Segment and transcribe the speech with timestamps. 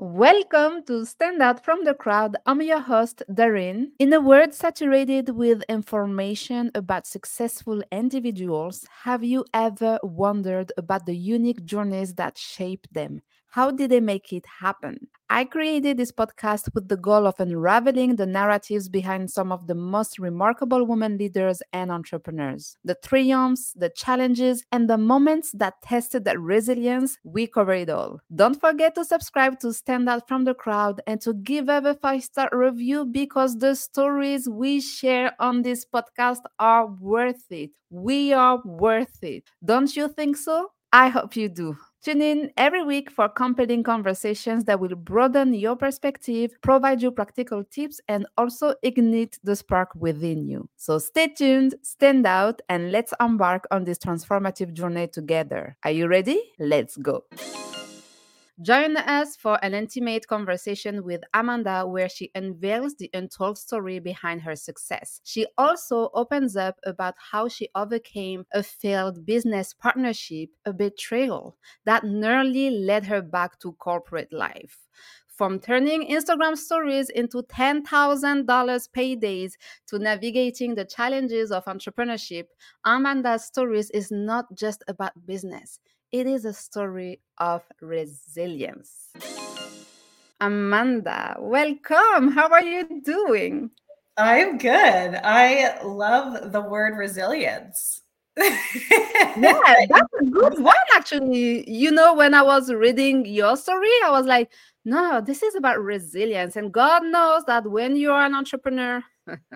[0.00, 2.36] Welcome to Stand Out from the Crowd.
[2.46, 3.92] I'm your host, Darine.
[3.98, 11.16] In a world saturated with information about successful individuals, have you ever wondered about the
[11.16, 13.22] unique journeys that shape them?
[13.50, 15.08] How did they make it happen?
[15.30, 19.74] I created this podcast with the goal of unraveling the narratives behind some of the
[19.74, 22.76] most remarkable women leaders and entrepreneurs.
[22.84, 28.20] The triumphs, the challenges, and the moments that tested their resilience, we cover it all.
[28.34, 32.24] Don't forget to subscribe to Stand Out from the Crowd and to give a five
[32.24, 37.70] star review because the stories we share on this podcast are worth it.
[37.90, 39.44] We are worth it.
[39.64, 40.68] Don't you think so?
[40.92, 41.76] I hope you do.
[42.00, 47.64] Tune in every week for compelling conversations that will broaden your perspective, provide you practical
[47.64, 50.68] tips, and also ignite the spark within you.
[50.76, 55.76] So stay tuned, stand out, and let's embark on this transformative journey together.
[55.84, 56.40] Are you ready?
[56.60, 57.24] Let's go.
[58.60, 64.42] Join us for an intimate conversation with Amanda where she unveils the untold story behind
[64.42, 65.20] her success.
[65.22, 72.02] She also opens up about how she overcame a failed business partnership, a betrayal that
[72.02, 74.88] nearly led her back to corporate life.
[75.28, 79.52] From turning Instagram stories into $10,000 paydays
[79.86, 82.46] to navigating the challenges of entrepreneurship,
[82.84, 85.78] Amanda's stories is not just about business
[86.12, 89.08] it is a story of resilience.
[90.40, 92.32] Amanda, welcome.
[92.32, 93.70] How are you doing?
[94.16, 95.20] I'm good.
[95.22, 98.02] I love the word resilience.
[98.36, 98.56] yeah,
[99.36, 101.68] that's a good one, actually.
[101.70, 104.52] You know, when I was reading your story, I was like,
[104.84, 106.56] no, this is about resilience.
[106.56, 109.02] And God knows that when you are an entrepreneur,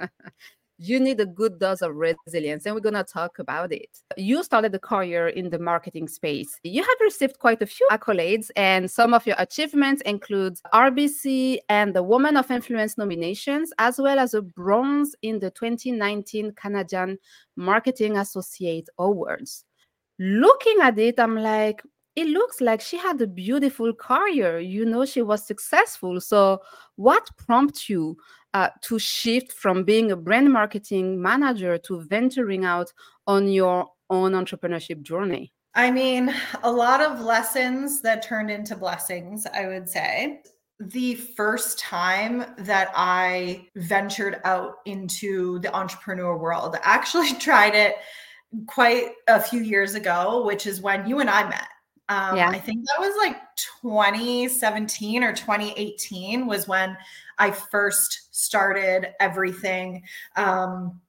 [0.82, 3.88] you need a good dose of resilience and we're going to talk about it.
[4.16, 6.58] You started a career in the marketing space.
[6.64, 11.94] You have received quite a few accolades and some of your achievements include rbc and
[11.94, 17.18] the woman of influence nominations as well as a bronze in the 2019 canadian
[17.56, 19.64] marketing association awards.
[20.18, 21.82] Looking at it i'm like
[22.14, 24.58] it looks like she had a beautiful career.
[24.58, 26.20] You know she was successful.
[26.20, 26.60] So
[26.96, 28.16] what prompted you
[28.54, 32.92] uh, to shift from being a brand marketing manager to venturing out
[33.26, 35.52] on your own entrepreneurship journey?
[35.74, 40.42] I mean, a lot of lessons that turned into blessings, I would say.
[40.78, 47.96] The first time that I ventured out into the entrepreneur world, I actually tried it
[48.66, 51.68] quite a few years ago, which is when you and I met.
[52.08, 52.48] Um, yeah.
[52.48, 53.36] I think that was like
[53.82, 56.96] 2017 or 2018 was when
[57.38, 60.02] I first started everything.
[60.36, 61.00] Um,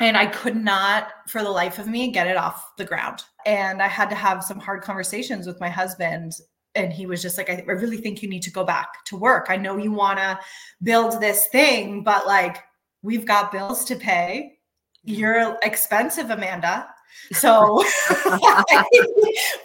[0.00, 3.22] and I could not, for the life of me, get it off the ground.
[3.46, 6.32] And I had to have some hard conversations with my husband.
[6.74, 9.16] And he was just like, I, I really think you need to go back to
[9.16, 9.46] work.
[9.48, 10.38] I know you want to
[10.82, 12.58] build this thing, but like,
[13.02, 14.58] we've got bills to pay.
[15.04, 16.88] You're expensive, Amanda.
[17.32, 17.82] So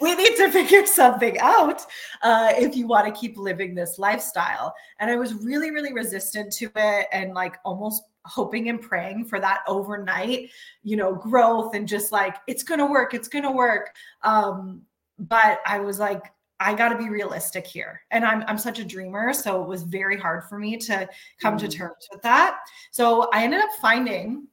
[0.00, 1.82] we need to figure something out
[2.22, 4.74] uh, if you want to keep living this lifestyle.
[4.98, 9.40] And I was really, really resistant to it and like almost hoping and praying for
[9.40, 10.50] that overnight,
[10.82, 13.94] you know, growth and just like, it's going to work, it's going to work.
[14.22, 14.82] Um,
[15.18, 18.02] but I was like, I got to be realistic here.
[18.10, 21.08] And I'm I'm such a dreamer, so it was very hard for me to
[21.40, 21.60] come mm.
[21.60, 22.58] to terms with that.
[22.90, 24.46] So I ended up finding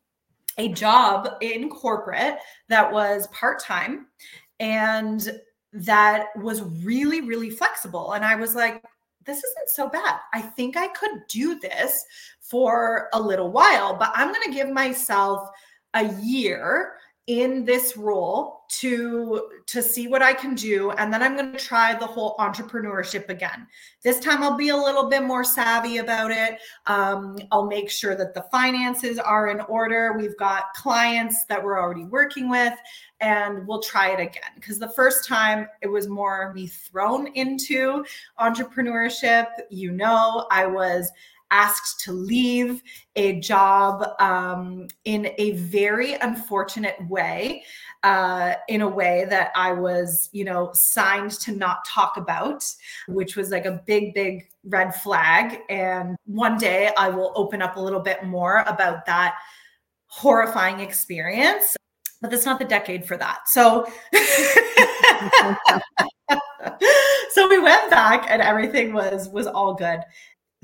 [0.57, 2.37] a job in corporate
[2.69, 4.07] that was part time
[4.59, 5.29] and
[5.73, 8.13] that was really, really flexible.
[8.13, 8.83] And I was like,
[9.25, 10.19] this isn't so bad.
[10.33, 12.03] I think I could do this
[12.39, 15.49] for a little while, but I'm going to give myself
[15.93, 16.93] a year
[17.27, 21.59] in this role to to see what I can do and then I'm going to
[21.59, 23.67] try the whole entrepreneurship again.
[24.01, 26.59] This time I'll be a little bit more savvy about it.
[26.85, 30.15] Um, I'll make sure that the finances are in order.
[30.17, 32.73] We've got clients that we're already working with
[33.19, 38.05] and we'll try it again because the first time it was more me thrown into
[38.39, 39.47] entrepreneurship.
[39.69, 41.11] You know, I was
[41.51, 42.81] asked to leave
[43.15, 47.63] a job um, in a very unfortunate way,
[48.03, 52.65] uh, in a way that I was, you know, signed to not talk about,
[53.07, 55.59] which was like a big, big red flag.
[55.69, 59.35] And one day I will open up a little bit more about that
[60.07, 61.75] horrifying experience.
[62.21, 63.47] But that's not the decade for that.
[63.47, 63.85] So,
[67.31, 69.99] so we went back and everything was was all good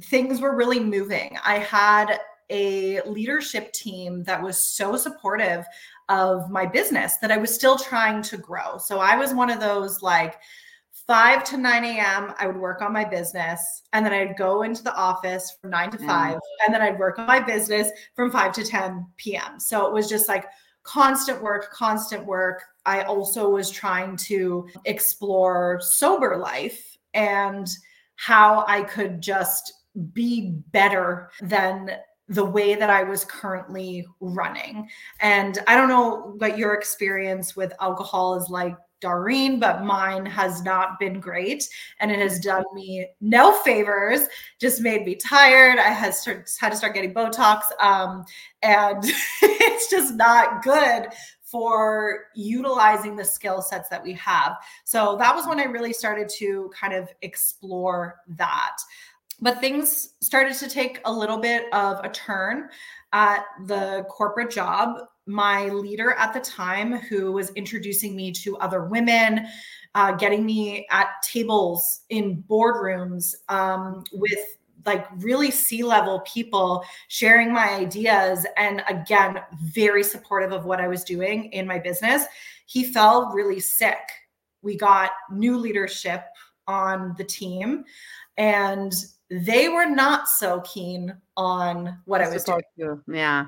[0.02, 1.38] things were really moving.
[1.46, 2.20] I had
[2.50, 5.66] a leadership team that was so supportive
[6.10, 8.78] of my business that I was still trying to grow.
[8.78, 10.36] So I was one of those like
[11.08, 13.84] 5 to 9 a.m., I would work on my business.
[13.92, 16.06] And then I'd go into the office from 9 to mm.
[16.06, 16.40] 5.
[16.66, 19.60] And then I'd work on my business from 5 to 10 p.m.
[19.60, 20.46] So it was just like
[20.84, 22.64] constant work, constant work.
[22.86, 27.70] I also was trying to explore sober life and
[28.16, 29.74] how I could just
[30.14, 31.92] be better than
[32.30, 34.90] the way that I was currently running.
[35.20, 40.64] And I don't know what your experience with alcohol is like, Darine, but mine has
[40.64, 41.68] not been great.
[42.00, 44.28] And it has done me no favors,
[44.62, 45.78] just made me tired.
[45.78, 47.64] I had, start, had to start getting Botox.
[47.82, 48.24] Um,
[48.62, 49.04] and
[49.42, 51.08] it's just not good
[51.42, 54.56] for utilizing the skill sets that we have.
[54.86, 58.78] So that was when I really started to kind of explore that
[59.44, 62.70] but things started to take a little bit of a turn
[63.12, 64.98] at the corporate job.
[65.26, 69.46] My leader at the time, who was introducing me to other women,
[69.96, 74.40] uh, getting me at tables in boardrooms um, with
[74.86, 80.88] like really C level people sharing my ideas and again, very supportive of what I
[80.88, 82.24] was doing in my business.
[82.66, 84.00] He fell really sick.
[84.62, 86.24] We got new leadership
[86.66, 87.84] on the team
[88.38, 88.94] and
[89.30, 92.62] they were not so keen on what I was doing.
[92.76, 93.04] You.
[93.08, 93.46] Yeah.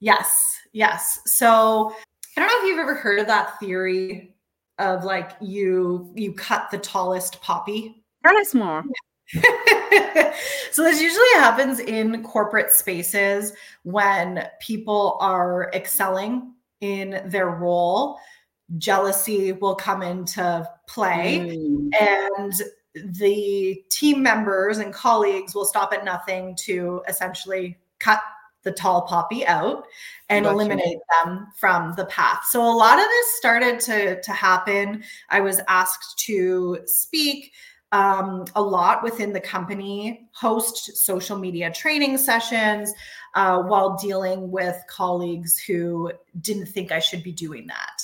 [0.00, 0.40] Yes.
[0.72, 1.20] Yes.
[1.26, 1.94] So
[2.36, 4.34] I don't know if you've ever heard of that theory
[4.78, 8.02] of like you you cut the tallest poppy.
[8.24, 8.84] Tell us more.
[10.70, 13.52] so this usually happens in corporate spaces
[13.84, 18.18] when people are excelling in their role
[18.78, 21.90] jealousy will come into play mm.
[22.00, 22.52] and
[22.94, 28.20] the team members and colleagues will stop at nothing to essentially cut
[28.62, 29.84] the tall poppy out
[30.28, 30.54] and gotcha.
[30.54, 32.44] eliminate them from the path.
[32.48, 35.04] So a lot of this started to to happen.
[35.28, 37.52] I was asked to speak
[37.92, 42.92] um, a lot within the company, host social media training sessions
[43.34, 46.10] uh, while dealing with colleagues who
[46.40, 48.02] didn't think I should be doing that.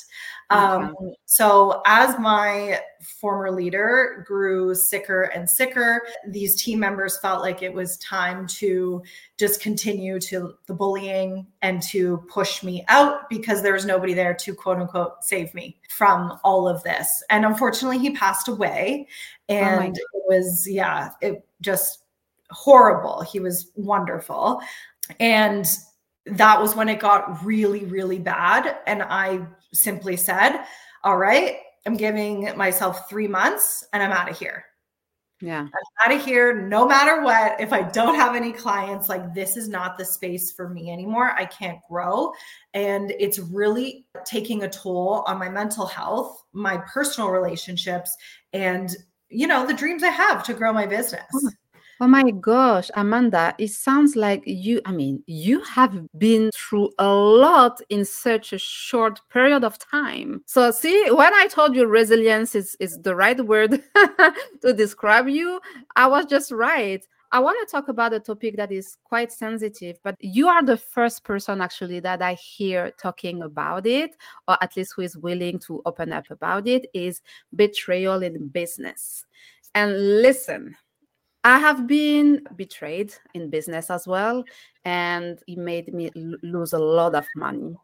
[0.51, 2.81] Um, so, as my
[3.21, 9.03] former leader grew sicker and sicker, these team members felt like it was time to
[9.39, 14.35] just continue to the bullying and to push me out because there was nobody there
[14.35, 17.23] to quote unquote save me from all of this.
[17.31, 19.07] And unfortunately, he passed away.
[19.49, 22.05] Oh and oh it was, yeah, it just
[22.51, 23.23] horrible.
[23.23, 24.61] He was wonderful.
[25.21, 25.67] And
[26.27, 28.79] that was when it got really, really bad.
[28.87, 30.65] And I simply said,
[31.05, 31.57] All right,
[31.87, 34.65] I'm giving myself three months and I'm out of here.
[35.43, 35.61] Yeah.
[35.63, 37.59] I'm out of here no matter what.
[37.59, 41.31] If I don't have any clients, like this is not the space for me anymore.
[41.31, 42.33] I can't grow.
[42.75, 48.15] And it's really taking a toll on my mental health, my personal relationships,
[48.53, 48.95] and
[49.31, 51.23] you know, the dreams I have to grow my business.
[51.33, 51.49] Hmm.
[52.03, 57.07] Oh my gosh, Amanda, it sounds like you, I mean, you have been through a
[57.07, 60.41] lot in such a short period of time.
[60.47, 63.83] So, see, when I told you resilience is, is the right word
[64.63, 65.61] to describe you,
[65.95, 67.07] I was just right.
[67.33, 70.79] I want to talk about a topic that is quite sensitive, but you are the
[70.79, 74.17] first person actually that I hear talking about it,
[74.49, 77.21] or at least who is willing to open up about it, is
[77.55, 79.27] betrayal in business.
[79.75, 80.77] And listen,
[81.43, 84.45] I have been betrayed in business as well,
[84.85, 87.77] and it made me lose a lot of money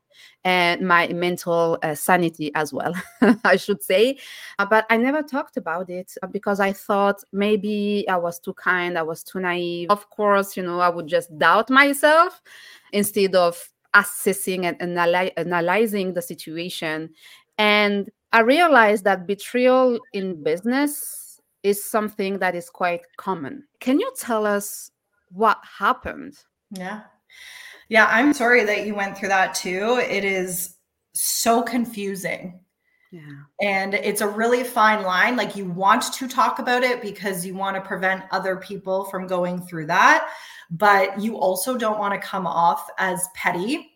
[0.44, 2.94] and my mental uh, sanity as well,
[3.44, 4.18] I should say.
[4.58, 8.54] Uh, but I never talked about it uh, because I thought maybe I was too
[8.54, 9.90] kind, I was too naive.
[9.90, 12.42] Of course, you know, I would just doubt myself
[12.92, 17.10] instead of assessing and analy- analyzing the situation.
[17.58, 21.25] And I realized that betrayal in business
[21.66, 23.64] is something that is quite common.
[23.80, 24.92] Can you tell us
[25.30, 26.35] what happened?
[26.70, 27.00] Yeah.
[27.88, 30.00] Yeah, I'm sorry that you went through that too.
[30.08, 30.76] It is
[31.12, 32.61] so confusing.
[33.11, 33.23] Yeah.
[33.61, 35.37] And it's a really fine line.
[35.37, 39.26] Like you want to talk about it because you want to prevent other people from
[39.26, 40.28] going through that,
[40.70, 43.90] but you also don't want to come off as petty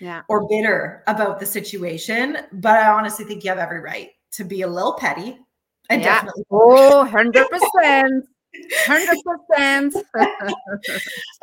[0.00, 0.22] yeah.
[0.28, 2.38] or bitter about the situation.
[2.52, 5.38] But I honestly think you have every right to be a little petty
[5.90, 6.04] I yeah.
[6.04, 6.44] definitely.
[6.50, 8.22] Oh, 100%.
[8.86, 10.04] 100%.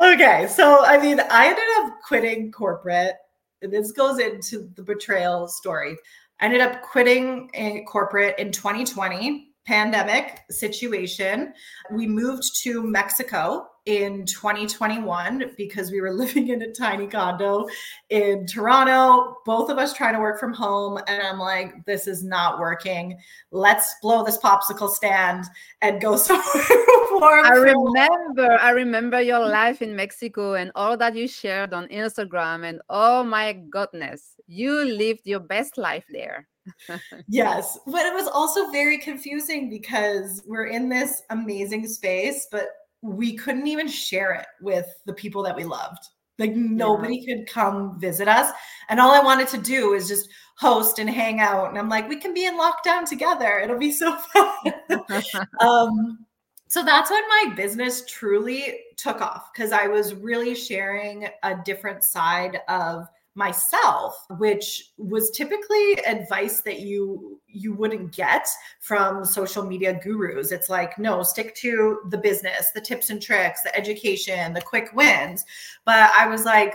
[0.00, 0.48] okay.
[0.48, 3.14] So, I mean, I ended up quitting corporate.
[3.60, 5.96] And This goes into the betrayal story.
[6.40, 11.52] I ended up quitting a corporate in 2020 pandemic situation.
[11.92, 17.66] We moved to Mexico in 2021 because we were living in a tiny condo
[18.10, 20.98] in Toronto, both of us trying to work from home.
[21.06, 23.18] And I'm like, this is not working.
[23.50, 25.44] Let's blow this popsicle stand
[25.80, 26.64] and go somewhere
[27.12, 27.44] warm.
[27.44, 32.64] I remember, I remember your life in Mexico and all that you shared on Instagram.
[32.68, 36.48] And oh my goodness, you lived your best life there.
[37.28, 42.68] yes, but it was also very confusing because we're in this amazing space, but
[43.02, 45.98] we couldn't even share it with the people that we loved.
[46.38, 47.36] Like nobody yeah.
[47.36, 48.50] could come visit us.
[48.88, 51.68] And all I wanted to do is just host and hang out.
[51.68, 53.58] And I'm like, we can be in lockdown together.
[53.58, 54.72] It'll be so fun.
[55.60, 56.26] um,
[56.68, 62.02] so that's when my business truly took off because I was really sharing a different
[62.02, 68.46] side of myself which was typically advice that you you wouldn't get
[68.80, 70.52] from social media gurus.
[70.52, 74.90] It's like no stick to the business the tips and tricks the education the quick
[74.94, 75.44] wins.
[75.84, 76.74] But i was like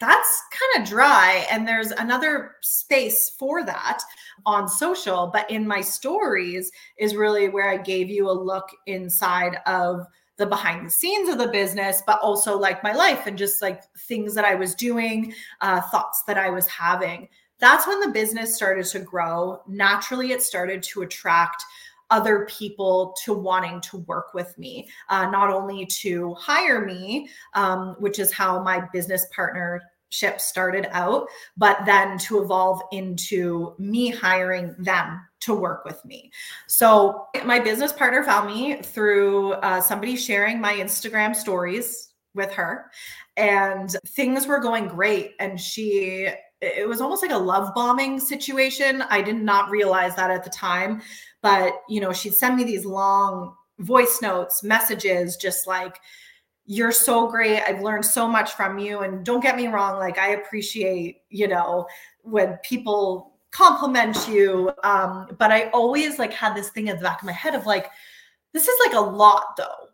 [0.00, 1.44] that's kind of dry.
[1.50, 4.00] And there's another space for that
[4.46, 5.28] on social.
[5.32, 10.06] But in my stories is really where i gave you a look inside of
[10.38, 13.82] the behind the scenes of the business, but also like my life and just like
[13.98, 17.28] things that I was doing, uh, thoughts that I was having.
[17.58, 19.60] That's when the business started to grow.
[19.66, 21.62] Naturally, it started to attract
[22.10, 27.96] other people to wanting to work with me, uh, not only to hire me, um,
[27.98, 29.26] which is how my business
[30.08, 36.30] partnership started out, but then to evolve into me hiring them to work with me.
[36.66, 42.90] So my business partner found me through uh, somebody sharing my Instagram stories with her,
[43.36, 45.32] and things were going great.
[45.38, 46.28] And she,
[46.60, 49.02] it was almost like a love bombing situation.
[49.02, 51.02] I did not realize that at the time,
[51.42, 56.00] but you know, she'd send me these long voice notes, messages, just like,
[56.70, 57.62] you're so great.
[57.62, 59.00] I've learned so much from you.
[59.00, 61.86] And don't get me wrong, like I appreciate, you know,
[62.22, 64.70] when people compliment you.
[64.84, 67.64] Um, but I always like had this thing at the back of my head of
[67.64, 67.90] like,
[68.52, 69.88] this is like a lot though.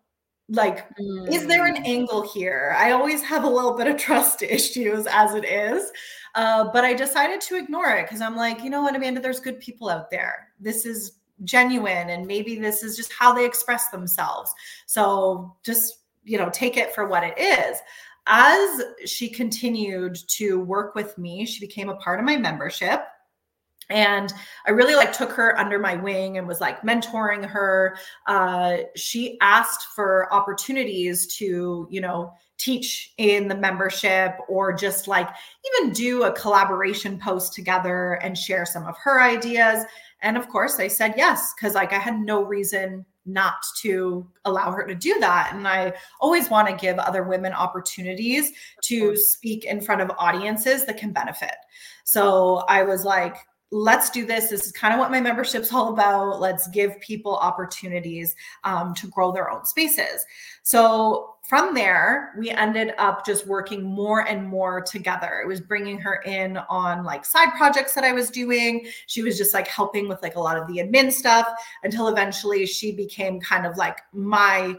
[0.49, 1.33] Like, mm.
[1.33, 1.87] is there an mm.
[1.87, 2.75] angle here?
[2.77, 5.93] I always have a little bit of trust issues as it is.
[6.35, 9.39] Uh, but I decided to ignore it because I'm like, you know what, Amanda, there's
[9.39, 10.49] good people out there.
[10.59, 14.53] This is genuine and maybe this is just how they express themselves.
[14.87, 17.79] So just, you know, take it for what it is.
[18.27, 23.05] As she continued to work with me, she became a part of my membership.
[23.91, 24.33] And
[24.67, 27.99] i really like took her under my wing and was like mentoring her.
[28.27, 35.29] Uh, she asked for opportunities to you know teach in the membership or just like
[35.67, 39.85] even do a collaboration post together and share some of her ideas.
[40.23, 44.71] And of course i said yes because like i had no reason not to allow
[44.71, 45.53] her to do that.
[45.55, 48.53] And i always want to give other women opportunities
[48.83, 51.55] to speak in front of audiences that can benefit.
[52.05, 53.37] So i was like
[53.71, 54.51] let's do this.
[54.51, 56.41] This is kind of what my membership's all about.
[56.41, 60.25] Let's give people opportunities um, to grow their own spaces.
[60.63, 65.41] So from there, we ended up just working more and more together.
[65.43, 68.87] It was bringing her in on like side projects that I was doing.
[69.07, 71.49] She was just like helping with like a lot of the admin stuff
[71.83, 74.75] until eventually she became kind of like my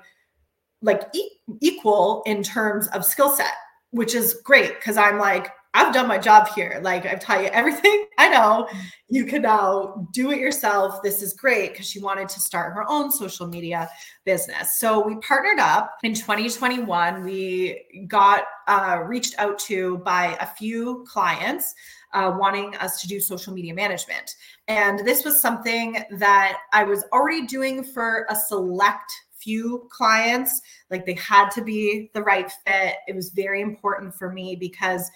[0.82, 3.54] like e- equal in terms of skill set,
[3.92, 6.80] which is great because I'm like, I've done my job here.
[6.82, 8.68] Like I've taught you everything I know.
[9.10, 11.04] You can now do it yourself.
[11.04, 13.90] This is great because she wanted to start her own social media
[14.24, 14.80] business.
[14.80, 17.24] So we partnered up in 2021.
[17.24, 21.76] We got uh, reached out to by a few clients
[22.14, 24.36] uh, wanting us to do social media management.
[24.70, 30.62] And this was something that I was already doing for a select few clients.
[30.90, 32.96] Like they had to be the right fit.
[33.08, 35.12] It was very important for me because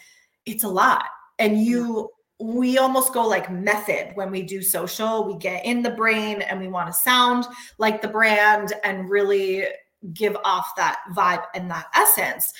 [0.45, 1.05] it's a lot.
[1.37, 5.25] And you, we almost go like method when we do social.
[5.25, 7.45] We get in the brain and we want to sound
[7.77, 9.65] like the brand and really
[10.13, 12.53] give off that vibe and that essence.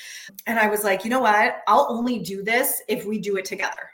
[0.46, 1.56] And I was like, you know what?
[1.66, 3.90] I'll only do this if we do it together.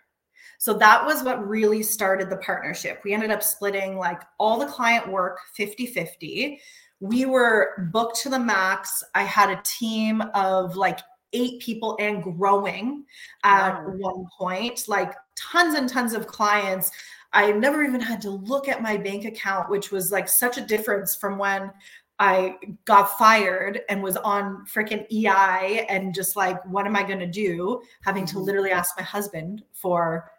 [0.58, 3.02] So that was what really started the partnership.
[3.04, 6.60] We ended up splitting like all the client work 50 50.
[7.00, 9.04] We were booked to the max.
[9.14, 11.00] I had a team of like
[11.32, 13.04] eight people and growing
[13.44, 13.94] at wow.
[13.96, 16.90] one point, like tons and tons of clients.
[17.32, 20.62] I never even had to look at my bank account, which was like such a
[20.62, 21.70] difference from when
[22.18, 22.56] I
[22.86, 27.26] got fired and was on freaking EI and just like, what am I going to
[27.26, 27.82] do?
[28.02, 28.44] Having to mm-hmm.
[28.44, 30.30] literally ask my husband for,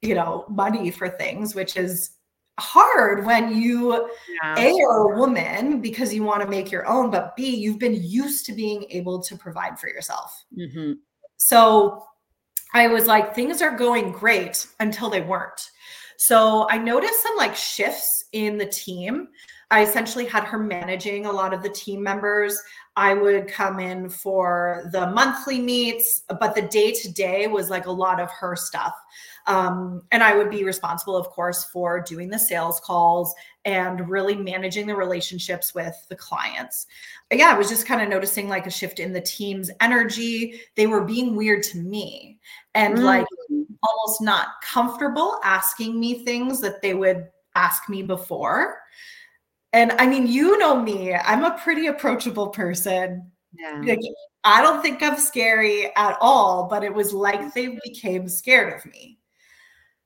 [0.00, 2.12] you know, money for things, which is
[2.58, 4.08] hard when you
[4.42, 4.58] yeah.
[4.58, 7.94] a are a woman because you want to make your own but b you've been
[7.94, 10.92] used to being able to provide for yourself mm-hmm.
[11.36, 12.04] so
[12.74, 15.70] i was like things are going great until they weren't
[16.18, 19.28] so i noticed some like shifts in the team
[19.70, 22.60] i essentially had her managing a lot of the team members
[22.96, 27.86] I would come in for the monthly meets, but the day to day was like
[27.86, 28.94] a lot of her stuff.
[29.46, 33.34] Um, and I would be responsible, of course, for doing the sales calls
[33.64, 36.86] and really managing the relationships with the clients.
[37.28, 40.60] But yeah, I was just kind of noticing like a shift in the team's energy.
[40.74, 42.38] They were being weird to me
[42.74, 43.02] and mm.
[43.02, 43.26] like
[43.82, 48.79] almost not comfortable asking me things that they would ask me before.
[49.72, 53.30] And I mean, you know me, I'm a pretty approachable person.
[53.52, 53.82] Yeah.
[53.84, 54.00] Like,
[54.44, 57.78] I don't think I'm scary at all, but it was like they mm-hmm.
[57.84, 59.18] became scared of me.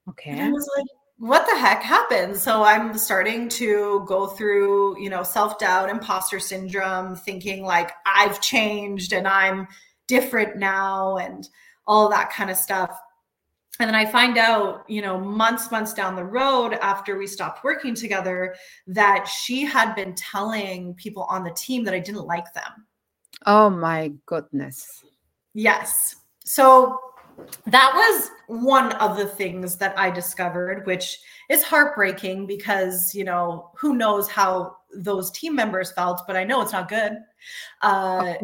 [0.08, 0.30] Okay.
[0.30, 0.86] And I was like,
[1.18, 2.36] what the heck happened?
[2.36, 8.40] So I'm starting to go through, you know, self doubt, imposter syndrome, thinking like I've
[8.40, 9.68] changed and I'm
[10.08, 11.48] different now and
[11.86, 12.98] all that kind of stuff
[13.80, 17.64] and then I find out, you know, months, months down the road after we stopped
[17.64, 18.54] working together,
[18.86, 22.86] that she had been telling people on the team that I didn't like them.
[23.46, 25.02] Oh my goodness.
[25.54, 26.16] Yes.
[26.44, 26.98] So
[27.66, 31.18] that was one of the things that I discovered, which
[31.50, 36.60] is heartbreaking because, you know, who knows how those team members felt, but I know
[36.60, 37.12] it's not good.
[37.82, 38.34] Uh,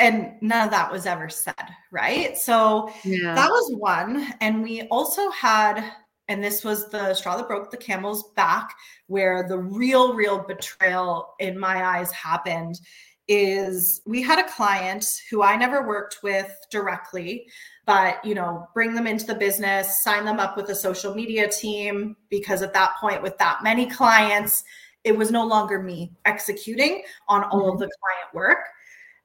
[0.00, 1.54] and none of that was ever said
[1.90, 3.34] right so yeah.
[3.34, 5.92] that was one and we also had
[6.28, 8.74] and this was the straw that broke the camel's back
[9.06, 12.80] where the real real betrayal in my eyes happened
[13.28, 17.46] is we had a client who I never worked with directly
[17.86, 21.48] but you know bring them into the business sign them up with a social media
[21.48, 24.64] team because at that point with that many clients
[25.04, 27.70] it was no longer me executing on all mm-hmm.
[27.70, 28.58] of the client work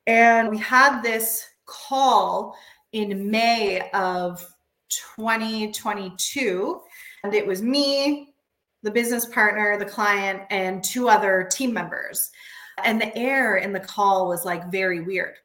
[0.07, 2.55] and we had this call
[2.91, 4.45] in May of
[4.89, 6.81] 2022.
[7.23, 8.33] And it was me,
[8.83, 12.29] the business partner, the client, and two other team members.
[12.83, 15.35] And the air in the call was like very weird.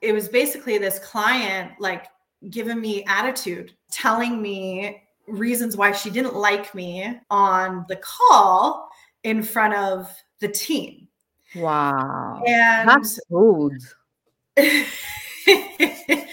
[0.00, 2.06] It was basically this client like
[2.50, 8.88] giving me attitude, telling me reasons why she didn't like me on the call
[9.24, 11.08] in front of the team.
[11.54, 12.42] Wow.
[12.46, 13.82] And that's rude.
[14.56, 16.26] it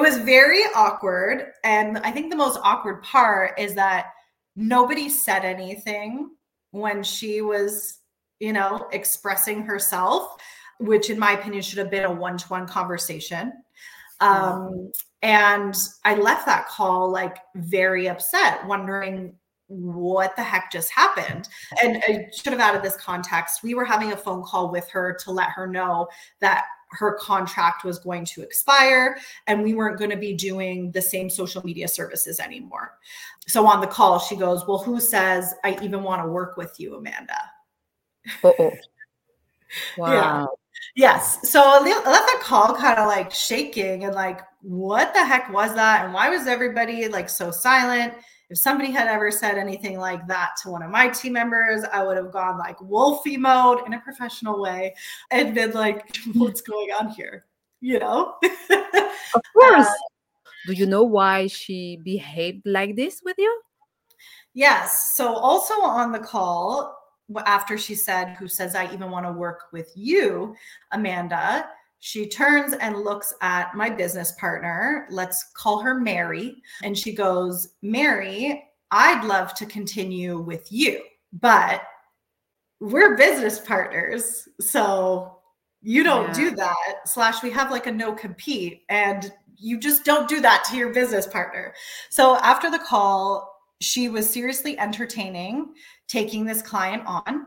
[0.00, 1.52] was very awkward.
[1.64, 4.12] And I think the most awkward part is that
[4.56, 6.30] nobody said anything
[6.70, 7.98] when she was,
[8.40, 10.36] you know, expressing herself,
[10.78, 13.52] which in my opinion should have been a one to one conversation.
[14.20, 14.90] Um,
[15.22, 19.34] and I left that call like very upset, wondering
[19.68, 21.48] what the heck just happened?
[21.82, 23.62] And I should have added this context.
[23.62, 26.08] We were having a phone call with her to let her know
[26.40, 31.02] that her contract was going to expire and we weren't going to be doing the
[31.02, 32.92] same social media services anymore.
[33.46, 36.74] So on the call, she goes, Well, who says I even want to work with
[36.78, 37.38] you, Amanda?
[38.42, 38.72] oh
[39.98, 40.12] Wow.
[40.12, 40.46] Yeah.
[40.96, 41.50] Yes.
[41.50, 45.74] So I left that call kind of like shaking and like, what the heck was
[45.74, 46.04] that?
[46.04, 48.14] And why was everybody like so silent?
[48.50, 52.02] If somebody had ever said anything like that to one of my team members, I
[52.02, 54.94] would have gone like wolfie mode in a professional way
[55.30, 57.44] and been like, what's going on here?
[57.80, 58.34] You know?
[58.44, 59.86] of course.
[59.86, 59.92] Uh,
[60.66, 63.60] Do you know why she behaved like this with you?
[64.54, 65.12] Yes.
[65.14, 66.96] So, also on the call,
[67.44, 70.56] after she said, Who says I even want to work with you,
[70.92, 71.68] Amanda?
[72.00, 75.06] She turns and looks at my business partner.
[75.10, 76.62] Let's call her Mary.
[76.82, 81.82] And she goes, Mary, I'd love to continue with you, but
[82.80, 84.48] we're business partners.
[84.60, 85.38] So
[85.82, 86.34] you don't yeah.
[86.34, 86.94] do that.
[87.06, 90.92] Slash, we have like a no compete, and you just don't do that to your
[90.92, 91.74] business partner.
[92.10, 95.74] So after the call, she was seriously entertaining
[96.06, 97.46] taking this client on.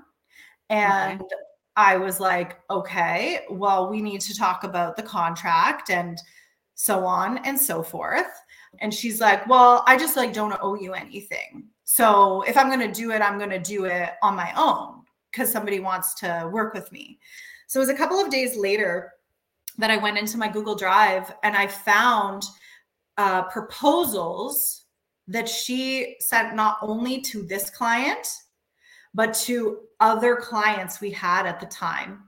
[0.70, 1.36] And okay.
[1.76, 6.20] I was like, okay, well, we need to talk about the contract and
[6.76, 8.28] so on and so forth.
[8.80, 11.66] And she's like, well, I just like don't owe you anything.
[11.84, 15.02] So if I'm going to do it, I'm going to do it on my own
[15.32, 17.20] because somebody wants to work with me.
[17.68, 19.14] So it was a couple of days later
[19.78, 22.44] that I went into my Google Drive and I found
[23.18, 24.86] uh, proposals
[25.28, 28.28] that she sent not only to this client,
[29.14, 32.24] but to other clients we had at the time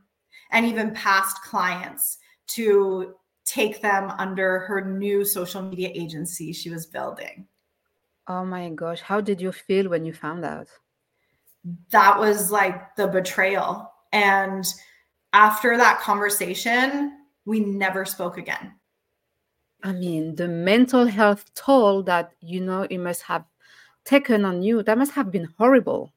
[0.52, 2.18] and even past clients
[2.48, 3.16] to
[3.46, 7.48] take them under her new social media agency she was building.
[8.28, 10.70] Oh my gosh, how did you feel when you found out?
[11.92, 13.92] that was like the betrayal.
[14.12, 14.66] And
[15.32, 18.74] after that conversation, we never spoke again.
[19.84, 23.46] I mean, the mental health toll that you know it must have
[24.06, 26.13] taken on you, that must have been horrible.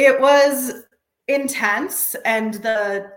[0.00, 0.84] It was
[1.28, 2.16] intense.
[2.24, 3.12] And the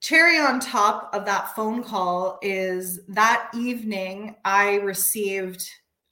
[0.00, 5.62] cherry on top of that phone call is that evening, I received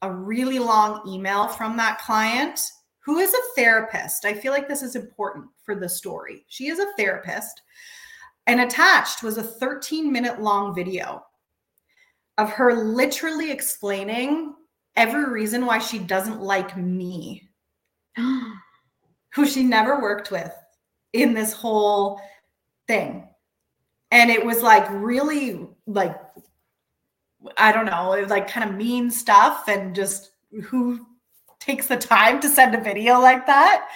[0.02, 2.61] a really long email from that client
[3.02, 4.26] who is a therapist.
[4.26, 6.44] I feel like this is important for the story.
[6.48, 7.62] She is a therapist.
[8.46, 11.24] And attached was a 13 minute long video
[12.37, 14.52] of her literally explaining
[14.96, 17.48] every reason why she doesn't like me,
[19.34, 20.52] who she never worked with
[21.12, 22.20] in this whole
[22.86, 23.28] thing.
[24.10, 26.20] And it was like really like
[27.56, 30.32] I don't know, it was like kind of mean stuff and just
[30.64, 31.06] who
[31.58, 33.88] takes the time to send a video like that.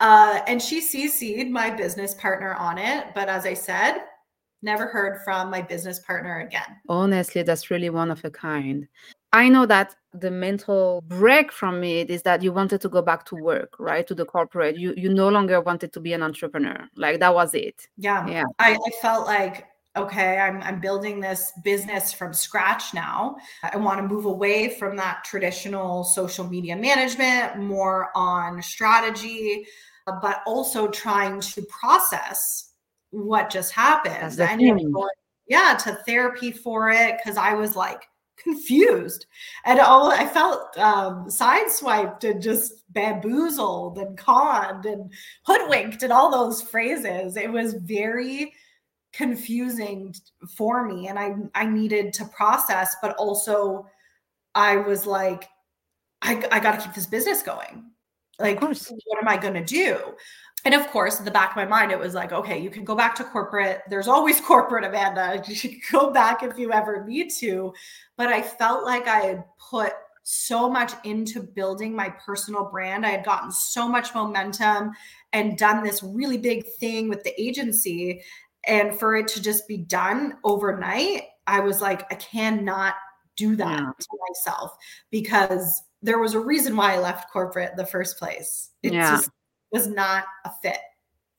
[0.00, 3.06] Uh, and she CC'd my business partner on it.
[3.14, 4.02] But as I said,
[4.62, 6.76] never heard from my business partner again.
[6.88, 8.86] Honestly, that's really one of a kind.
[9.32, 13.26] I know that the mental break from it is that you wanted to go back
[13.26, 14.06] to work, right?
[14.06, 14.78] To the corporate.
[14.78, 16.88] You you no longer wanted to be an entrepreneur.
[16.96, 17.88] Like that was it.
[17.96, 18.26] Yeah.
[18.26, 18.44] Yeah.
[18.58, 23.36] I, I felt like okay, I'm, I'm building this business from scratch now.
[23.62, 29.66] I want to move away from that traditional social media management, more on strategy,
[30.06, 32.72] but also trying to process
[33.10, 34.36] what just happened.
[34.36, 35.08] Going,
[35.48, 38.02] yeah, to therapy for it because I was like
[38.36, 39.26] confused
[39.64, 45.12] and all I felt um, sideswiped and just bamboozled and conned and
[45.44, 47.36] hoodwinked and all those phrases.
[47.36, 48.52] It was very
[49.12, 50.14] confusing
[50.54, 53.86] for me and I I needed to process but also
[54.54, 55.48] I was like
[56.20, 57.90] I I got to keep this business going.
[58.38, 58.78] Like what
[59.22, 59.98] am I going to do?
[60.64, 62.84] And of course, in the back of my mind, it was like, okay, you can
[62.84, 63.82] go back to corporate.
[63.88, 65.42] There's always corporate, Amanda.
[65.48, 67.72] You should go back if you ever need to.
[68.16, 69.92] But I felt like I had put
[70.24, 73.06] so much into building my personal brand.
[73.06, 74.90] I had gotten so much momentum
[75.32, 78.22] and done this really big thing with the agency
[78.66, 82.94] and for it to just be done overnight i was like i cannot
[83.36, 83.90] do that yeah.
[83.98, 84.72] to myself
[85.10, 89.16] because there was a reason why i left corporate in the first place it yeah.
[89.16, 89.30] just
[89.72, 90.78] was not a fit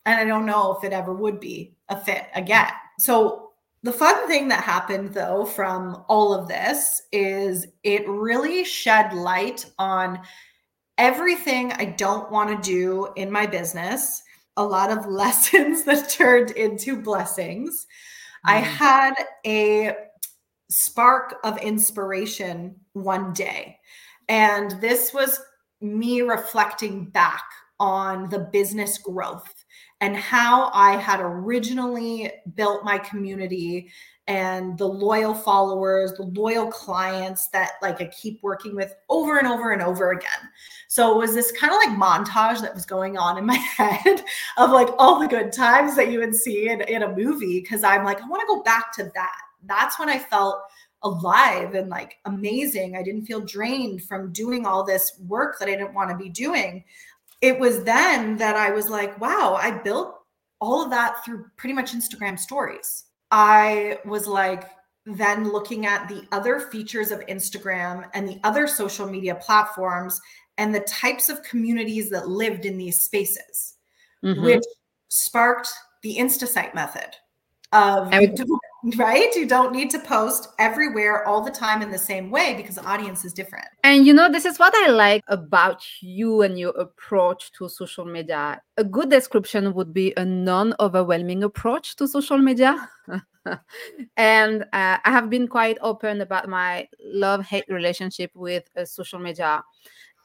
[0.05, 3.51] and i don't know if it ever would be a fit again so
[3.83, 9.65] the fun thing that happened though from all of this is it really shed light
[9.79, 10.19] on
[10.97, 14.23] everything i don't want to do in my business
[14.57, 17.87] a lot of lessons that turned into blessings.
[18.45, 18.51] Mm.
[18.51, 19.13] I had
[19.45, 19.95] a
[20.69, 23.77] spark of inspiration one day.
[24.27, 25.39] And this was
[25.79, 27.43] me reflecting back
[27.79, 29.65] on the business growth
[30.01, 33.91] and how I had originally built my community
[34.27, 39.47] and the loyal followers, the loyal clients that like I keep working with over and
[39.47, 40.49] over and over again.
[40.89, 44.21] So it was this kind of like montage that was going on in my head
[44.57, 47.61] of like all the good times that you would see in, in a movie.
[47.61, 49.37] Cause I'm like, I want to go back to that.
[49.63, 50.61] That's when I felt
[51.03, 52.97] alive and like amazing.
[52.97, 56.29] I didn't feel drained from doing all this work that I didn't want to be
[56.29, 56.83] doing.
[57.41, 60.15] It was then that I was like, wow, I built
[60.59, 64.69] all of that through pretty much Instagram stories I was like,
[65.05, 70.19] then looking at the other features of Instagram and the other social media platforms
[70.57, 73.75] and the types of communities that lived in these spaces,
[74.23, 74.43] mm-hmm.
[74.43, 74.63] which
[75.07, 75.69] sparked
[76.03, 77.15] the InstaSite method
[77.71, 78.11] of
[78.97, 79.33] right?
[79.35, 82.85] You don't need to post everywhere all the time in the same way because the
[82.85, 83.67] audience is different.
[83.83, 88.05] And you know, this is what I like about you and your approach to social
[88.05, 88.61] media.
[88.77, 92.89] A good description would be a non overwhelming approach to social media.
[94.17, 99.19] and uh, I have been quite open about my love hate relationship with uh, social
[99.19, 99.63] media.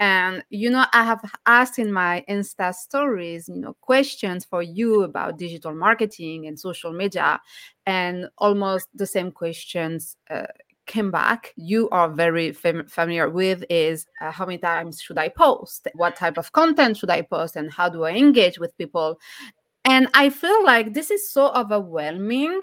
[0.02, 5.04] And you know, I have asked in my Insta stories, you know, questions for you
[5.04, 7.40] about digital marketing and social media,
[7.86, 10.48] and almost the same questions uh,
[10.86, 11.52] came back.
[11.54, 15.86] You are very fam- familiar with is uh, how many times should I post?
[15.94, 17.54] What type of content should I post?
[17.54, 19.20] And how do I engage with people?
[19.84, 22.60] And I feel like this is so overwhelming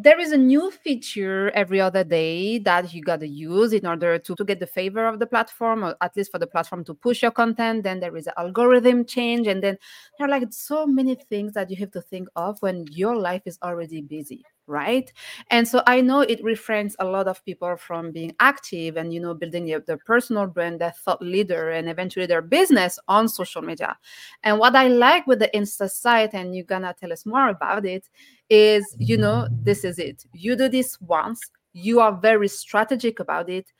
[0.00, 4.16] there is a new feature every other day that you got to use in order
[4.16, 6.94] to, to get the favor of the platform or at least for the platform to
[6.94, 7.82] push your content.
[7.82, 9.76] Then there is an algorithm change and then
[10.16, 13.42] there are like so many things that you have to think of when your life
[13.44, 15.12] is already busy right?
[15.50, 19.20] And so i know it refrains a lot of people from being active and you
[19.20, 23.62] know building their, their personal brand their thought leader and eventually their business on social
[23.62, 23.96] media.
[24.42, 27.84] And what i like with the insta site and you're gonna tell us more about
[27.84, 28.08] it
[28.50, 30.24] is you know this is it.
[30.32, 31.40] You do this once
[31.72, 33.72] you are very strategic about it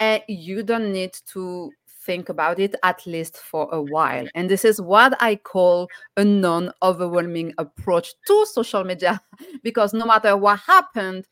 [0.00, 1.70] and you don't need to
[2.04, 4.26] think about it at least for a while.
[4.34, 9.20] And this is what I call a non overwhelming approach to social media
[9.62, 11.26] because no matter what happened,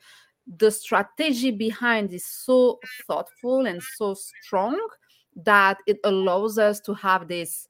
[0.46, 4.78] the strategy behind is so thoughtful and so strong
[5.36, 7.68] that it allows us to have this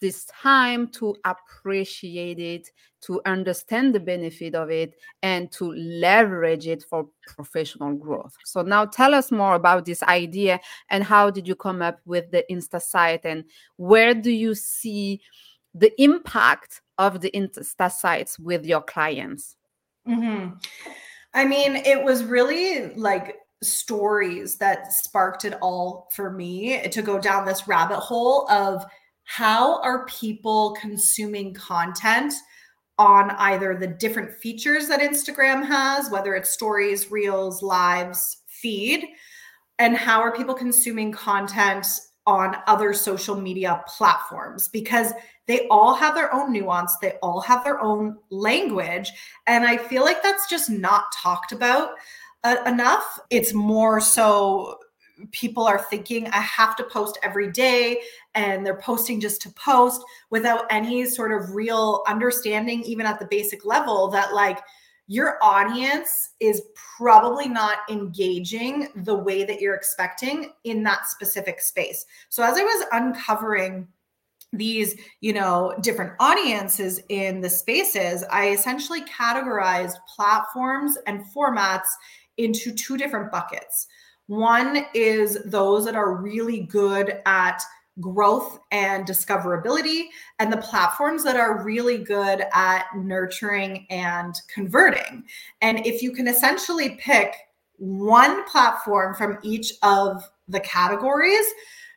[0.00, 2.70] this time to appreciate it,
[3.02, 8.34] to understand the benefit of it, and to leverage it for professional growth.
[8.44, 12.30] So now tell us more about this idea and how did you come up with
[12.30, 13.44] the Insta site and
[13.76, 15.20] where do you see
[15.74, 19.56] the impact of the Insta sites with your clients?
[20.06, 20.54] Mm-hmm.
[21.34, 27.18] I mean, it was really like stories that sparked it all for me to go
[27.18, 28.84] down this rabbit hole of
[29.28, 32.32] how are people consuming content
[32.98, 39.04] on either the different features that Instagram has, whether it's stories, reels, lives, feed,
[39.78, 41.86] and how are people consuming content
[42.26, 45.12] on other social media platforms because
[45.46, 49.12] they all have their own nuance, they all have their own language.
[49.46, 51.90] And I feel like that's just not talked about
[52.44, 53.20] uh, enough.
[53.28, 54.78] It's more so
[55.32, 58.00] people are thinking I have to post every day
[58.34, 63.26] and they're posting just to post without any sort of real understanding, even at the
[63.26, 64.60] basic level, that like
[65.06, 66.62] your audience is
[66.96, 72.04] probably not engaging the way that you're expecting in that specific space.
[72.28, 73.88] So as I was uncovering
[74.52, 81.88] these you know different audiences in the spaces i essentially categorized platforms and formats
[82.38, 83.86] into two different buckets
[84.28, 87.60] one is those that are really good at
[88.00, 90.04] growth and discoverability,
[90.38, 95.24] and the platforms that are really good at nurturing and converting.
[95.62, 97.34] And if you can essentially pick
[97.78, 101.46] one platform from each of the categories,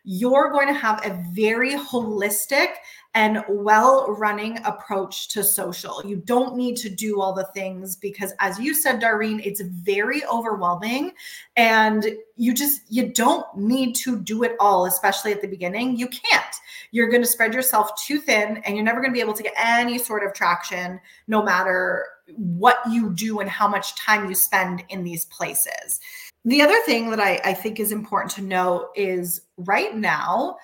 [0.04, 2.70] you're going to have a very holistic
[3.13, 6.02] and well running approach to social.
[6.06, 10.24] You don't need to do all the things because, as you said, Darine, it's very
[10.26, 11.12] overwhelming.
[11.58, 15.97] And you just, you don't need to do it all, especially at the beginning.
[15.97, 16.56] You can't.
[16.91, 19.43] You're going to spread yourself too thin and you're never going to be able to
[19.43, 24.36] get any sort of traction, no matter what you do and how much time you
[24.36, 26.00] spend in these places.
[26.45, 30.58] The other thing that I, I think is important to know is right now,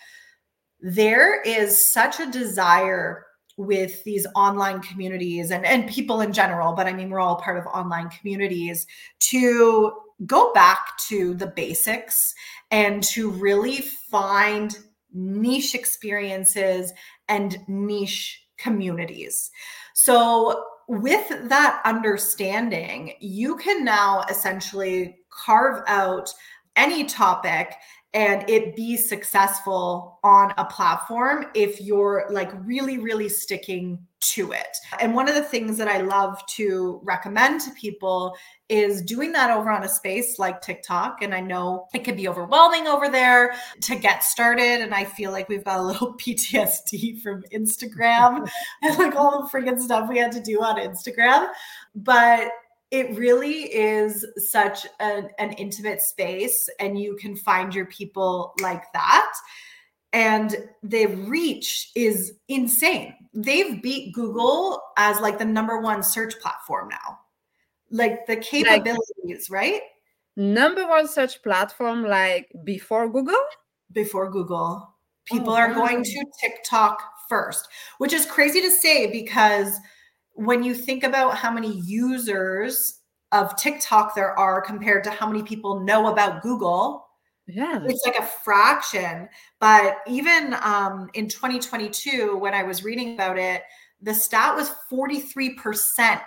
[0.82, 3.26] there is such a desire
[3.58, 7.58] with these online communities and, and people in general, but I mean, we're all part
[7.58, 8.86] of online communities
[9.20, 9.92] to
[10.26, 12.34] go back to the basics
[12.72, 14.78] and to really find
[15.14, 16.94] niche experiences
[17.28, 19.52] and niche communities.
[19.94, 26.34] So, with that understanding, you can now essentially carve out
[26.78, 27.74] any topic
[28.14, 34.78] and it be successful on a platform if you're like really really sticking to it.
[35.00, 38.36] And one of the things that I love to recommend to people
[38.70, 41.22] is doing that over on a space like TikTok.
[41.22, 44.82] And I know it can be overwhelming over there to get started.
[44.82, 48.50] And I feel like we've got a little PTSD from Instagram
[48.82, 51.48] and like all the freaking stuff we had to do on Instagram.
[51.96, 52.50] But
[52.92, 58.84] it really is such an, an intimate space and you can find your people like
[58.94, 59.34] that.
[60.14, 63.14] And the reach is insane.
[63.34, 67.20] They've beat google as like the number one search platform now.
[67.92, 69.82] Like the capabilities like, right?
[70.38, 73.36] Number one search platform like before google?
[73.92, 74.88] Before google.
[74.88, 75.76] Oh, people oh, are wow.
[75.76, 79.78] going to tiktok first which is crazy to say because
[80.38, 83.00] when you think about how many users
[83.32, 87.08] of TikTok there are compared to how many people know about Google,
[87.48, 89.28] yeah, it's like a fraction.
[89.60, 93.64] But even um, in 2022, when I was reading about it,
[94.02, 96.22] the stat was 43%.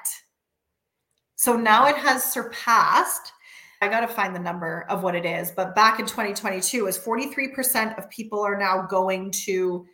[1.37, 3.33] So now it has surpassed.
[3.81, 6.99] I got to find the number of what it is, but back in 2022 was
[6.99, 9.87] 43% of people are now going to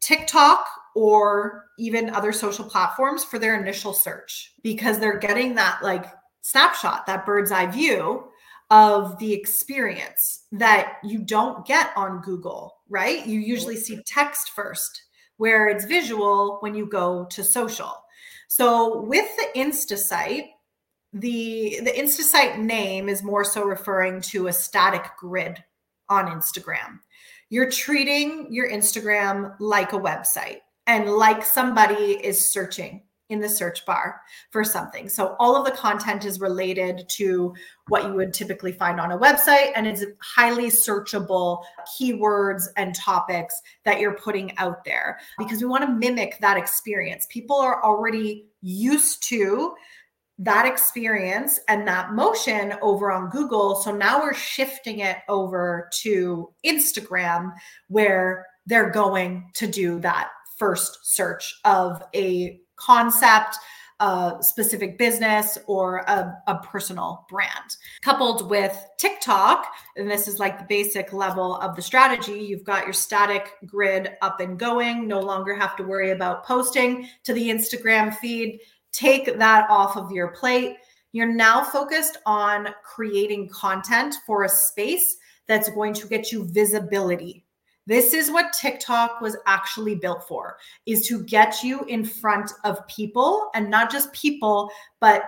[0.00, 6.06] TikTok or even other social platforms for their initial search because they're getting that like
[6.42, 8.24] snapshot, that bird's eye view
[8.70, 13.26] of the experience that you don't get on Google, right?
[13.26, 15.02] You usually see text first,
[15.38, 17.92] where it's visual when you go to social.
[18.48, 20.46] So with the Insta site,
[21.12, 25.62] the the InstaSite name is more so referring to a static grid
[26.08, 26.98] on Instagram.
[27.50, 33.84] You're treating your Instagram like a website and like somebody is searching in the search
[33.84, 35.06] bar for something.
[35.08, 37.54] So all of the content is related to
[37.88, 41.62] what you would typically find on a website and it's highly searchable
[42.00, 47.26] keywords and topics that you're putting out there because we want to mimic that experience.
[47.28, 49.74] People are already used to
[50.38, 53.74] that experience and that motion over on Google.
[53.74, 57.52] So now we're shifting it over to Instagram
[57.88, 63.56] where they're going to do that first search of a concept,
[64.00, 67.76] a specific business, or a, a, personal brand.
[68.02, 69.66] Coupled with TikTok,
[69.96, 74.10] and this is like the basic level of the strategy, you've got your static grid
[74.22, 78.60] up and going, no longer have to worry about posting to the Instagram feed.
[78.92, 80.76] Take that off of your plate.
[81.12, 85.16] You're now focused on creating content for a space
[85.48, 87.44] that's going to get you visibility
[87.88, 92.86] this is what TikTok was actually built for is to get you in front of
[92.86, 94.70] people and not just people
[95.00, 95.22] but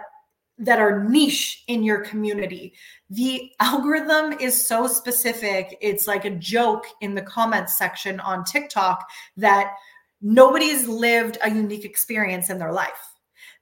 [0.59, 2.75] that are niche in your community.
[3.09, 5.79] The algorithm is so specific.
[5.81, 9.73] It's like a joke in the comments section on TikTok that
[10.20, 13.14] nobody's lived a unique experience in their life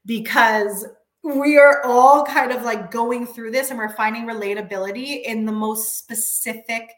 [0.05, 0.89] because
[1.23, 5.53] we are all kind of like going through this and we're finding relatability in the
[5.53, 6.91] most specific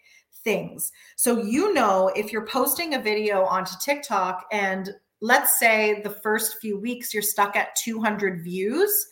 [0.43, 0.93] things.
[1.17, 6.61] So, you know, if you're posting a video onto TikTok and let's say the first
[6.61, 9.07] few weeks you're stuck at 200 views,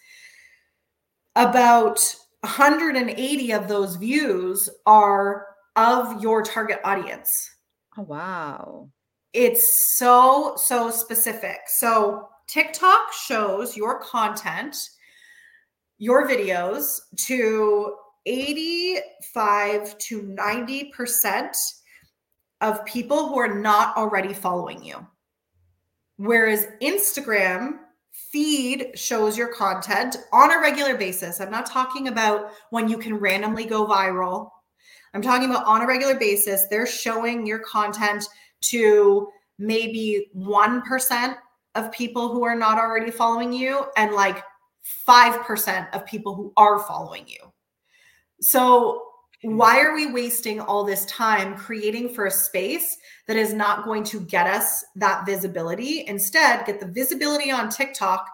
[1.37, 2.01] about
[2.41, 7.51] 180 of those views are of your target audience.
[7.97, 8.89] Oh, wow.
[9.33, 11.59] It's so, so specific.
[11.67, 14.77] So, TikTok shows your content,
[15.99, 17.95] your videos to
[18.29, 21.51] 85 to 90%
[22.61, 25.07] of people who are not already following you.
[26.17, 27.79] Whereas Instagram
[28.13, 31.41] feed shows your content on a regular basis.
[31.41, 34.51] I'm not talking about when you can randomly go viral.
[35.15, 38.25] I'm talking about on a regular basis, they're showing your content
[38.63, 41.37] to maybe 1%
[41.77, 44.43] of people who are not already following you and like
[45.09, 47.53] 5% of people who are following you.
[48.41, 49.05] So,
[49.43, 52.97] why are we wasting all this time creating for a space
[53.29, 56.05] that is not going to get us that visibility?
[56.09, 58.29] Instead, get the visibility on TikTok,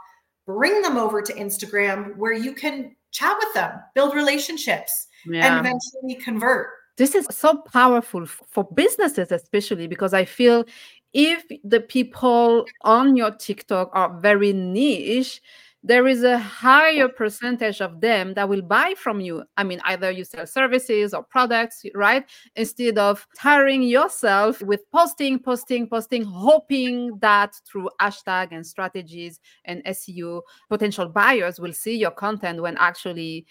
[0.47, 5.47] bring them over to Instagram where you can chat with them, build relationships, yeah.
[5.47, 6.71] and eventually convert.
[6.97, 10.65] This is so powerful for businesses, especially because I feel
[11.13, 15.41] if the people on your TikTok are very niche,
[15.87, 19.45] there is a higher percentage of them that will buy from you.
[19.59, 22.25] I mean, either you sell services or products, right?
[22.57, 29.85] Instead of tiring yourself with posting, posting, posting, hoping that through hashtag and strategies and
[29.85, 33.47] SEO, potential buyers will see your content when actually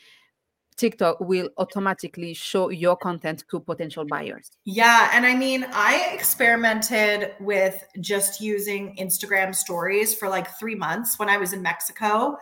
[0.73, 4.51] TikTok will automatically show your content to potential buyers.
[4.65, 5.09] Yeah.
[5.13, 11.29] And I mean, I experimented with just using Instagram stories for like three months when
[11.29, 12.37] I was in Mexico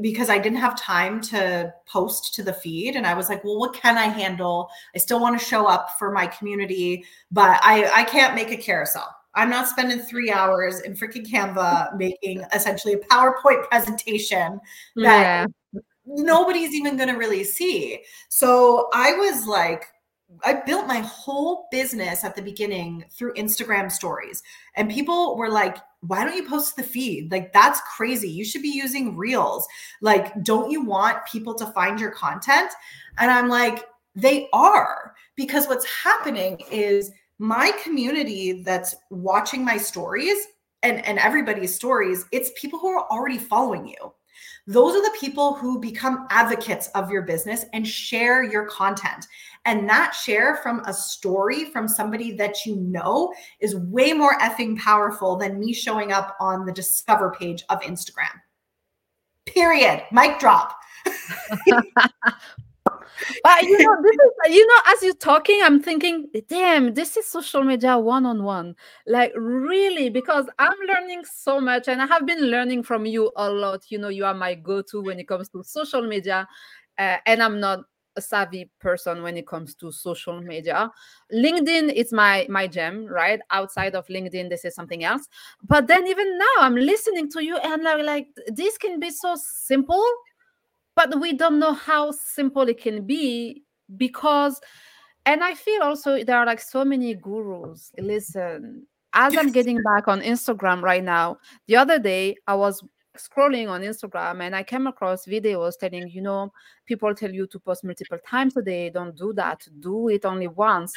[0.00, 2.96] because I didn't have time to post to the feed.
[2.96, 4.70] And I was like, well, what can I handle?
[4.94, 8.56] I still want to show up for my community, but I, I can't make a
[8.56, 9.08] carousel.
[9.34, 14.60] I'm not spending three hours in freaking Canva making essentially a PowerPoint presentation
[14.96, 15.46] that yeah
[16.06, 18.02] nobody's even going to really see.
[18.28, 19.86] So I was like,
[20.44, 24.42] I built my whole business at the beginning through Instagram stories.
[24.76, 27.30] And people were like, why don't you post the feed?
[27.30, 28.30] Like, that's crazy.
[28.30, 29.66] You should be using reels.
[30.00, 32.72] Like, don't you want people to find your content?
[33.18, 33.84] And I'm like,
[34.14, 35.14] they are.
[35.36, 40.38] Because what's happening is my community that's watching my stories
[40.82, 44.12] and, and everybody's stories, it's people who are already following you.
[44.66, 49.26] Those are the people who become advocates of your business and share your content.
[49.64, 54.78] And that share from a story from somebody that you know is way more effing
[54.78, 58.40] powerful than me showing up on the discover page of Instagram.
[59.46, 60.04] Period.
[60.12, 60.76] Mic drop.
[63.42, 67.26] but you know, this is you know, as you're talking, I'm thinking, damn, this is
[67.26, 68.74] social media one on one.
[69.06, 73.50] Like really, because I'm learning so much, and I have been learning from you a
[73.50, 73.90] lot.
[73.90, 76.48] You know, you are my go-to when it comes to social media,
[76.98, 77.80] uh, and I'm not
[78.16, 80.90] a savvy person when it comes to social media
[81.32, 85.28] linkedin is my my gem right outside of linkedin this is something else
[85.62, 89.34] but then even now i'm listening to you and I'm like this can be so
[89.36, 90.04] simple
[90.94, 93.62] but we don't know how simple it can be
[93.96, 94.60] because
[95.26, 100.08] and i feel also there are like so many gurus listen as i'm getting back
[100.08, 101.36] on instagram right now
[101.66, 102.82] the other day i was
[103.16, 106.52] scrolling on Instagram and I came across videos telling, you know,
[106.86, 108.90] people tell you to post multiple times a day.
[108.90, 109.66] Don't do that.
[109.80, 110.94] Do it only once.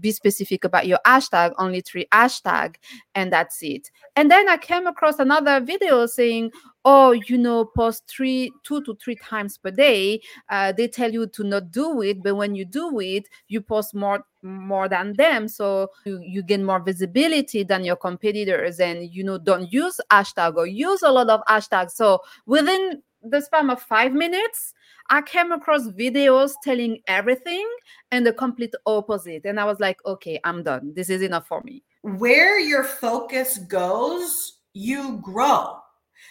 [0.00, 2.76] Be specific about your hashtag, only three hashtag,
[3.14, 3.90] and that's it.
[4.16, 6.52] And then I came across another video saying,
[6.90, 10.22] oh, you know, post three, two to three times per day.
[10.48, 13.94] Uh, they tell you to not do it, but when you do it, you post
[13.94, 15.48] more more than them.
[15.48, 18.80] So you, you gain more visibility than your competitors.
[18.80, 21.90] And you know don't use hashtag or use a lot of hashtags.
[21.90, 24.72] So within the span of five minutes
[25.10, 27.68] i came across videos telling everything
[28.12, 29.44] and the complete opposite.
[29.44, 30.92] And i was like okay i'm done.
[30.94, 31.82] This is enough for me.
[32.02, 35.80] Where your focus goes you grow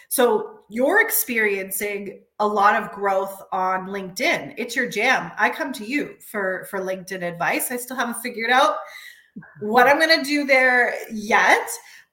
[0.08, 4.54] so you're experiencing a lot of growth on LinkedIn.
[4.56, 5.32] It's your jam.
[5.38, 7.70] I come to you for for LinkedIn advice.
[7.70, 8.76] I still haven't figured out
[9.60, 11.68] what I'm going to do there yet.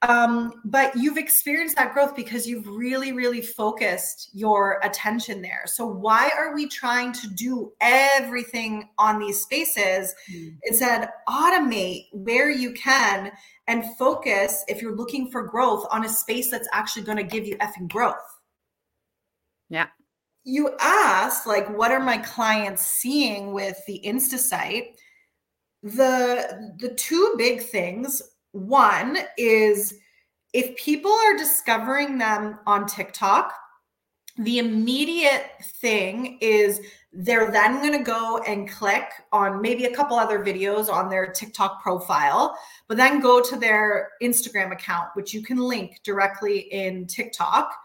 [0.07, 5.63] Um, but you've experienced that growth because you've really, really focused your attention there.
[5.65, 10.13] So, why are we trying to do everything on these spaces?
[10.31, 10.57] Mm.
[10.63, 13.31] Instead, automate where you can
[13.67, 17.47] and focus if you're looking for growth on a space that's actually going to give
[17.47, 18.15] you effing growth.
[19.69, 19.87] Yeah.
[20.43, 24.99] You asked, like, what are my clients seeing with the Insta site?
[25.81, 28.21] The the two big things.
[28.55, 29.99] One is
[30.53, 33.53] if people are discovering them on TikTok,
[34.37, 35.51] the immediate
[35.81, 36.79] thing is
[37.11, 41.33] they're then going to go and click on maybe a couple other videos on their
[41.33, 47.07] TikTok profile, but then go to their Instagram account, which you can link directly in
[47.07, 47.75] TikTok.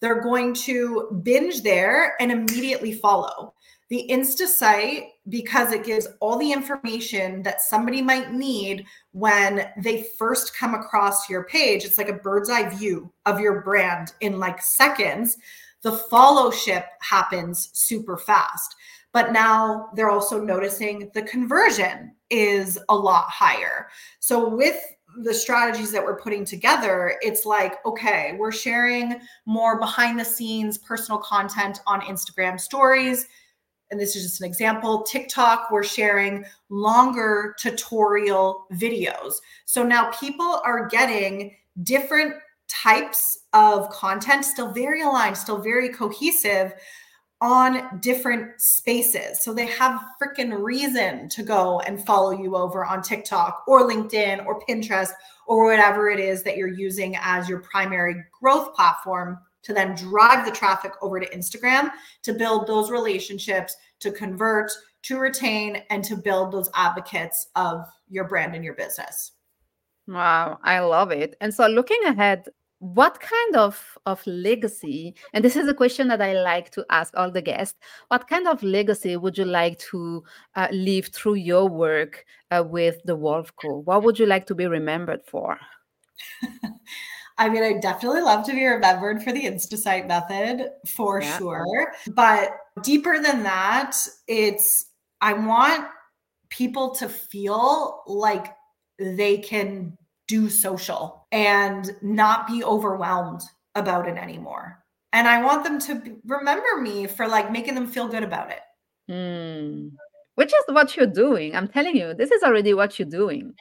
[0.00, 3.54] They're going to binge there and immediately follow.
[3.88, 10.08] The Insta site, because it gives all the information that somebody might need when they
[10.18, 14.38] first come across your page, it's like a bird's eye view of your brand in
[14.38, 15.38] like seconds
[15.82, 18.74] the followship happens super fast.
[19.12, 23.88] But now they're also noticing the conversion is a lot higher.
[24.20, 24.78] So with
[25.22, 30.78] the strategies that we're putting together, it's like, okay, we're sharing more behind the scenes
[30.78, 33.26] personal content on Instagram stories.
[33.90, 35.02] And this is just an example.
[35.02, 39.34] TikTok, we're sharing longer tutorial videos.
[39.64, 42.34] So now people are getting different
[42.68, 46.74] types of content, still very aligned, still very cohesive
[47.40, 49.42] on different spaces.
[49.42, 54.44] So they have freaking reason to go and follow you over on TikTok or LinkedIn
[54.44, 55.10] or Pinterest
[55.46, 60.46] or whatever it is that you're using as your primary growth platform to then drive
[60.46, 61.90] the traffic over to Instagram
[62.22, 68.24] to build those relationships, to convert, to retain, and to build those advocates of your
[68.24, 69.32] brand and your business.
[70.06, 71.36] Wow, I love it.
[71.42, 72.46] And so looking ahead,
[72.78, 77.14] what kind of, of legacy, and this is a question that I like to ask
[77.14, 80.24] all the guests, what kind of legacy would you like to
[80.56, 83.80] uh, leave through your work uh, with the Wolfe Co?
[83.80, 85.58] What would you like to be remembered for?
[87.38, 91.38] I mean, I definitely love to be remembered for the InstaSite method for yeah.
[91.38, 91.92] sure.
[92.08, 92.50] But
[92.82, 94.86] deeper than that, it's
[95.20, 95.86] I want
[96.50, 98.54] people to feel like
[98.98, 103.42] they can do social and not be overwhelmed
[103.74, 104.84] about it anymore.
[105.12, 108.60] And I want them to remember me for like making them feel good about it.
[109.10, 109.92] Mm.
[110.34, 111.56] Which is what you're doing.
[111.56, 113.54] I'm telling you, this is already what you're doing.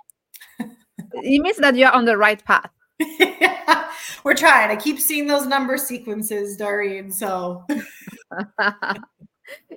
[0.59, 2.69] it means that you're on the right path.
[4.23, 4.71] We're trying.
[4.71, 7.11] I keep seeing those number sequences, Darine.
[7.11, 7.65] So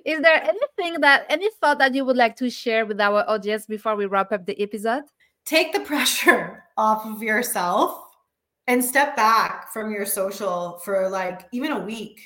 [0.05, 3.65] is there anything that any thought that you would like to share with our audience
[3.65, 5.03] before we wrap up the episode?
[5.45, 8.07] take the pressure off of yourself
[8.67, 12.21] and step back from your social for like even a week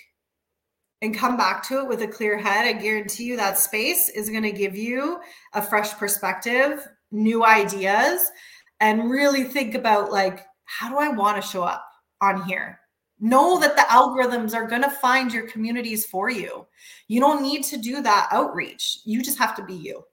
[1.01, 2.65] and come back to it with a clear head.
[2.65, 5.19] I guarantee you that space is going to give you
[5.53, 8.31] a fresh perspective, new ideas,
[8.79, 11.87] and really think about like, how do I want to show up
[12.21, 12.79] on here?
[13.19, 16.67] Know that the algorithms are going to find your communities for you.
[17.07, 18.99] You don't need to do that outreach.
[19.05, 20.03] You just have to be you.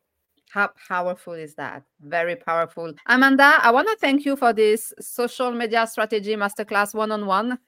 [0.51, 1.83] How powerful is that?
[2.03, 2.93] Very powerful.
[3.07, 7.59] Amanda, I want to thank you for this social media strategy masterclass one on one.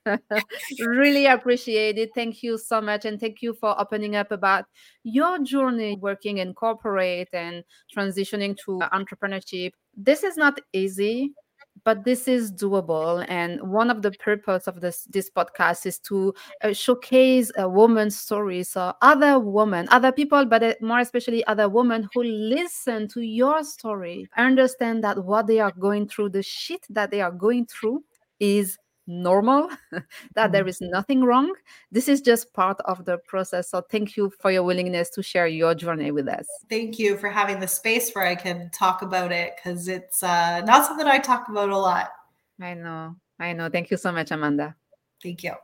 [0.78, 2.10] Really appreciate it.
[2.14, 3.06] Thank you so much.
[3.06, 4.66] And thank you for opening up about
[5.02, 7.64] your journey working in corporate and
[7.96, 9.72] transitioning to entrepreneurship.
[9.96, 11.32] This is not easy.
[11.82, 16.32] But this is doable and one of the purpose of this this podcast is to
[16.62, 21.68] uh, showcase a woman's stories so other women other people but uh, more especially other
[21.68, 26.86] women who listen to your story understand that what they are going through the shit
[26.88, 28.02] that they are going through
[28.40, 29.68] is normal
[30.34, 30.90] that there Mhm.
[30.90, 31.52] nothing wrong
[31.92, 35.46] this is just part of the process so thank you for your willingness to share
[35.46, 39.30] your journey with us Thank you for having the space where I can talk about
[39.32, 42.08] it because it's uh, not something I talk about a lot.
[42.60, 44.74] i know i know thank you so much amanda
[45.22, 45.54] Thank you.